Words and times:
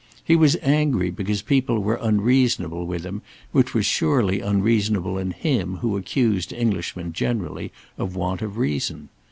He 0.23 0.35
was 0.35 0.57
angry 0.63 1.11
because 1.11 1.43
people 1.43 1.77
were 1.77 1.99
unreasonable 2.01 2.87
with 2.87 3.03
him, 3.05 3.21
which 3.51 3.75
was 3.75 3.85
surely 3.85 4.41
unreasonable 4.41 5.19
in 5.19 5.29
him 5.29 5.75
who 5.75 5.95
accused 5.95 6.51
Englishmen 6.51 7.13
generally 7.13 7.71
of 7.99 8.15
want 8.15 8.41
of 8.41 8.57
reason. 8.57 9.09